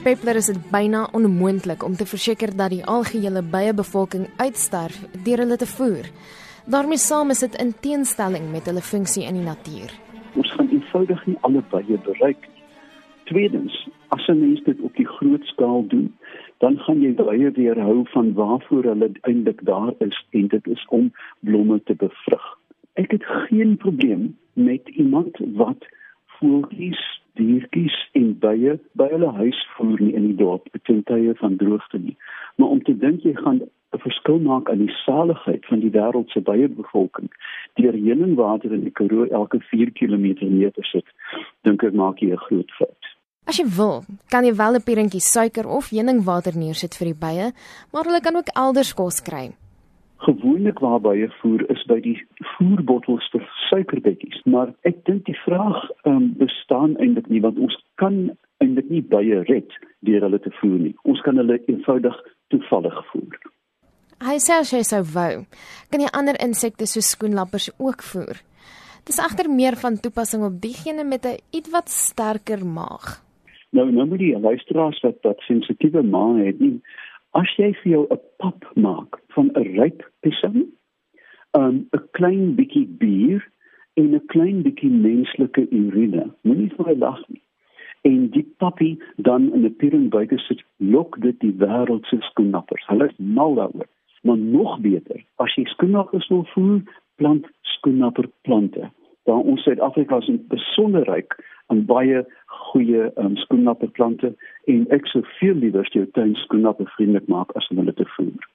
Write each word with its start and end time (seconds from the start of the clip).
Peppler 0.00 0.38
is 0.40 0.46
dit 0.46 0.60
byna 0.72 1.02
onmoontlik 1.12 1.82
om 1.84 1.92
te 1.92 2.06
verseker 2.08 2.56
dat 2.56 2.70
die 2.72 2.84
algehele 2.88 3.42
byebevolking 3.44 4.22
uitsterf 4.38 4.96
deur 5.26 5.42
hulle 5.42 5.58
te 5.60 5.66
voer. 5.66 6.08
daarmee 6.66 6.96
saam 6.96 7.30
is 7.30 7.42
dit 7.44 7.58
in 7.60 7.74
teenstelling 7.80 8.50
met 8.52 8.64
hulle 8.64 8.80
funksie 8.80 9.26
in 9.28 9.34
die 9.34 9.44
natuur. 9.44 9.92
Ons 10.36 10.52
gaan 10.52 10.70
eenvoudig 10.72 11.26
nie 11.26 11.36
alle 11.40 11.62
bye 11.70 11.98
bereik 12.06 12.48
nie. 12.48 12.64
Tweedens, 13.24 13.88
as 14.08 14.28
'n 14.28 14.40
mens 14.40 14.64
dit 14.64 14.80
op 14.80 14.96
die 14.96 15.06
groot 15.06 15.44
skaal 15.44 15.86
doen, 15.86 16.08
dan 16.58 16.78
gaan 16.78 17.02
jy 17.02 17.12
baie 17.14 17.50
weerhou 17.50 18.06
van 18.12 18.32
waarvoor 18.32 18.84
hulle 18.84 19.12
eintlik 19.20 19.64
daar 19.64 19.92
is 19.98 20.24
en 20.30 20.48
dit 20.48 20.66
is 20.66 20.86
om 20.88 21.12
blomme 21.40 21.82
te 21.82 21.94
bevrug. 21.94 22.58
Ek 22.94 23.10
het 23.10 23.24
geen 23.24 23.76
probleem 23.76 24.36
met 24.52 24.88
iemand 24.88 25.36
wat 25.54 25.86
voeltjies, 26.26 27.19
diertjies 27.40 27.96
en 28.20 28.32
bye 28.44 28.76
by 29.00 29.08
hulle 29.10 29.32
huis 29.40 29.60
voer 29.74 30.00
nie 30.04 30.14
in 30.20 30.30
die 30.30 30.38
dorp 30.44 30.70
ten 30.88 31.02
tye 31.10 31.34
van 31.42 31.58
droogte 31.60 31.98
nie. 31.98 32.16
Maar 32.56 32.76
om 32.76 32.82
te 32.86 32.96
dink 33.04 33.26
jy 33.26 33.34
gaan 33.42 33.62
'n 33.94 34.02
verskil 34.04 34.38
maak 34.38 34.70
aan 34.70 34.84
die 34.86 34.96
saligheid 35.04 35.66
van 35.66 35.80
die 35.80 35.90
wêreld 35.90 36.30
se 36.30 36.40
baie 36.40 36.68
bevolking 36.68 37.30
deur 37.74 37.96
heuningwater 38.06 38.72
in 38.72 38.84
die 38.86 38.96
Karoo 38.98 39.24
elke 39.40 39.60
4 39.70 39.90
km 39.92 40.26
neer 40.40 40.72
sit, 40.92 41.06
dink 41.62 41.82
ek 41.82 41.94
maak 42.02 42.20
jy 42.22 42.30
'n 42.30 42.44
groot 42.46 42.70
fout. 42.78 43.02
As 43.50 43.58
jy 43.58 43.66
wil, 43.76 44.04
kan 44.30 44.44
jy 44.44 44.54
wel 44.54 44.74
'n 44.76 44.86
pierentjie 44.86 45.20
suiker 45.20 45.66
of 45.66 45.90
heuningwater 45.90 46.54
neersit 46.56 46.94
vir 46.98 47.06
die 47.10 47.20
bye, 47.24 47.52
maar 47.92 48.04
hulle 48.04 48.20
kan 48.20 48.36
ook 48.36 48.54
elders 48.54 48.94
kos 48.94 49.20
kry. 49.20 49.50
Gewoonlik 50.26 50.78
waar 50.78 51.00
bye 51.00 51.28
voer 51.40 51.70
is 51.70 51.82
by 51.86 52.00
die 52.00 52.18
voerbottels 52.38 53.30
suikerbekkies, 53.70 54.42
maar 54.50 54.72
ek 54.88 55.04
dink 55.06 55.24
die 55.28 55.38
vraag 55.44 55.78
um, 56.08 56.32
bestaan 56.40 56.96
eintlik 56.98 57.30
nie 57.30 57.42
want 57.44 57.58
ons 57.58 57.76
kan 58.02 58.28
eintlik 58.60 58.90
nie 58.90 59.02
bye 59.02 59.40
red 59.48 59.70
deur 60.06 60.26
hulle 60.26 60.40
te 60.42 60.52
voer 60.60 60.78
nie. 60.88 60.94
Ons 61.08 61.22
kan 61.24 61.38
hulle 61.40 61.60
eenvoudig 61.70 62.16
toevallig 62.52 63.00
voer. 63.12 63.40
Hy 64.20 64.36
sê 64.42 64.58
as 64.60 64.72
jy 64.74 64.82
sou 64.84 65.00
wou, 65.14 65.44
kan 65.88 66.02
jy 66.04 66.10
ander 66.12 66.36
insekte 66.44 66.88
soos 66.90 67.14
skoenlappers 67.14 67.70
ook 67.78 68.04
voer. 68.04 68.42
Dis 69.08 69.20
egter 69.22 69.48
meer 69.48 69.78
van 69.80 69.96
toepassing 69.96 70.44
op 70.44 70.58
diegene 70.60 71.04
met 71.04 71.24
'n 71.26 71.40
ietwat 71.56 71.88
sterker 71.88 72.66
maag. 72.66 73.22
Nou 73.72 73.90
nou 73.90 74.06
moet 74.06 74.20
jy 74.20 74.38
luisteraars 74.38 75.00
wat 75.00 75.22
dat 75.22 75.40
sensitiewe 75.46 76.02
maag 76.02 76.44
het 76.44 76.60
nie. 76.60 76.80
As 77.32 77.48
jy 77.56 77.72
vir 77.82 77.92
jou 77.92 78.06
'n 78.10 78.20
pap 78.38 78.64
maak 78.74 79.20
van 79.34 79.50
'n 79.54 79.78
ryp 79.78 80.02
piesang, 80.20 80.66
um, 81.54 81.88
'n 81.92 82.08
klein 82.12 82.54
bietjie 82.56 82.86
bier 82.86 83.40
en 83.94 84.14
'n 84.14 84.26
klein 84.26 84.62
bietjie 84.62 84.90
menslike 84.90 85.66
urine, 85.70 86.30
moenie 86.42 86.70
vir 86.76 86.86
my 86.86 86.94
lag 86.94 87.22
nie. 87.28 87.42
En 88.02 88.30
die 88.30 88.46
pappie 88.58 88.98
dan 89.16 89.52
in 89.52 89.64
'n 89.64 89.76
piering 89.76 90.10
buite 90.10 90.38
sit, 90.38 90.62
lok 90.76 91.20
dit 91.20 91.40
die 91.40 91.52
wêreld 91.52 92.06
se 92.06 92.16
skoenlappers. 92.20 92.86
Hulle 92.86 93.08
is 93.08 93.16
mal 93.18 93.54
daaroor 93.54 93.88
maar 94.20 94.38
nog 94.38 94.80
beter 94.80 95.24
as 95.36 95.54
jy 95.54 95.64
skoenappers 95.64 96.28
wil 96.28 96.44
voer 96.52 96.80
plant 97.14 97.46
skoenapperplante 97.60 98.90
daar 99.28 99.44
ons 99.52 99.62
Suid-Afrika 99.62 100.20
is 100.20 100.30
besonder 100.52 101.04
ryk 101.08 101.36
aan 101.72 101.84
baie 101.86 102.24
goeie 102.70 103.08
um, 103.16 103.36
skoenapperplante 103.36 104.34
en 104.72 104.86
ek 104.96 105.08
sou 105.12 105.22
veel 105.38 105.60
liewer 105.64 105.88
jou 105.94 106.06
tuin 106.18 106.34
skoenappervriendelik 106.44 107.28
maak 107.32 107.52
as 107.56 107.68
om 107.72 107.82
hulle 107.82 107.96
te 107.96 108.08
voer 108.16 108.49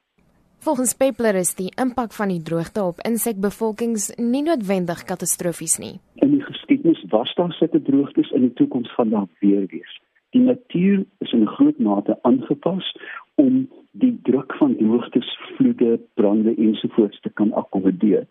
Volgens 0.65 0.95
Peppler 0.97 1.35
is 1.35 1.51
die 1.53 1.69
impak 1.77 2.13
van 2.17 2.31
die 2.33 2.41
droogte 2.41 2.81
op 2.83 3.01
insekbevolkings 3.05 4.07
nie 4.17 4.41
noodwendig 4.41 5.03
katastrofies 5.05 5.75
nie. 5.77 5.91
In 6.25 6.31
die 6.33 6.41
geskiedenis 6.41 7.03
was 7.11 7.33
daar 7.37 7.51
sulke 7.53 7.81
droogtes 7.85 8.31
in 8.33 8.47
die 8.47 8.53
toekoms 8.57 8.89
gaan 8.95 9.11
daar 9.13 9.27
weer 9.43 9.67
wees. 9.69 9.91
Die 10.33 10.41
natuur 10.41 11.03
is 11.21 11.33
in 11.37 11.45
groot 11.47 11.77
mate 11.77 12.15
aangepas 12.25 12.87
om 13.43 13.59
die 13.91 14.09
druk 14.25 14.55
van 14.57 14.73
droogtes, 14.79 15.29
vloede, 15.51 15.99
brande 16.17 16.55
ensovoorts 16.55 17.21
te 17.21 17.29
kan 17.29 17.53
akkommodeer. 17.53 18.25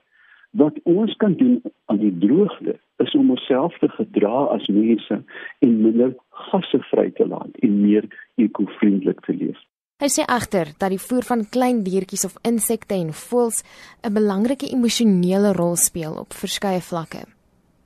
Wat 0.59 0.81
ons 0.83 1.15
kan 1.23 1.37
doen 1.39 1.63
aan 1.87 2.03
die 2.03 2.17
droogte 2.19 2.75
is 3.05 3.15
om 3.15 3.31
onsself 3.37 3.79
te 3.79 3.93
gedra 3.95 4.43
as 4.57 4.67
mense 4.67 5.21
en 5.69 5.79
minder 5.87 6.11
gasse 6.51 6.83
vry 6.91 7.07
te 7.15 7.29
laat 7.31 7.63
en 7.63 7.79
meer 7.87 8.11
ekovriendelik 8.43 9.23
te 9.23 9.39
leef. 9.39 9.63
Hy 10.03 10.09
sê 10.11 10.25
agter 10.27 10.73
dat 10.83 10.91
die 10.91 10.99
voer 10.99 11.23
van 11.23 11.43
klein 11.55 11.85
diertjies 11.87 12.25
of 12.27 12.33
insekte 12.51 12.97
en 12.97 13.13
voëls 13.15 13.59
'n 14.03 14.15
belangrike 14.17 14.67
emosionele 14.77 15.53
rol 15.55 15.77
speel 15.77 16.15
op 16.23 16.33
verskeie 16.43 16.81
vlakke. 16.91 17.21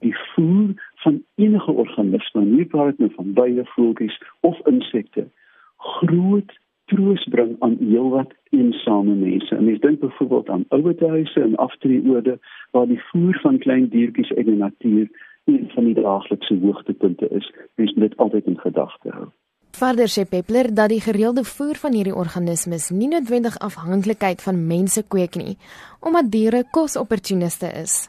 Die 0.01 0.17
voer 0.33 0.71
van 1.05 1.19
enige 1.45 1.73
organisme, 1.83 2.45
nie 2.45 2.65
praat 2.65 2.99
nou 2.99 3.11
van 3.17 3.35
bye, 3.39 3.65
voeltjies 3.75 4.17
of 4.41 4.57
insekte, 4.73 5.29
groot 5.77 6.51
troos 6.87 7.25
bring 7.35 7.57
aan 7.59 7.77
heelwat 7.81 8.33
eensame 8.51 9.15
mense. 9.15 9.57
En 9.57 9.65
mens 9.65 9.81
dink 9.81 10.01
byvoorbeeld 10.01 10.49
aan 10.49 10.65
ouerhuise 10.69 11.41
en 11.41 11.57
aftreeorde 11.57 12.39
waar 12.71 12.87
die 12.87 13.03
voer 13.11 13.39
van 13.43 13.59
klein 13.59 13.89
diertjies 13.89 14.33
uit 14.33 14.47
die 14.47 14.57
natuur 14.57 15.09
een 15.45 15.71
van 15.75 15.85
die 15.85 15.95
daaglikse 15.95 16.59
hoogtepunte 16.63 17.29
is. 17.29 17.53
Mens 17.75 17.93
moet 17.93 18.09
dit 18.09 18.17
altyd 18.17 18.47
in 18.47 18.59
gedagte 18.59 19.11
hou. 19.11 19.29
Verder 19.79 20.11
sê 20.11 20.25
Peppler 20.27 20.75
dat 20.75 20.91
die 20.91 20.99
gereelde 20.99 21.45
voer 21.47 21.79
van 21.79 21.95
hierdie 21.95 22.15
organismes 22.15 22.89
nie 22.91 23.07
noodwendig 23.13 23.59
afhanklikheid 23.63 24.43
van 24.43 24.59
mense 24.67 25.05
kweek 25.07 25.39
nie, 25.39 25.55
omdat 26.03 26.33
diere 26.33 26.65
kosopportuniste 26.75 27.71
is. 27.79 28.09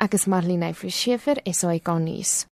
Ek 0.00 0.16
is 0.16 0.24
Marlene 0.24 0.72
Verschiefer, 0.72 1.42
SAK 1.44 1.92
nuus. 2.00 2.46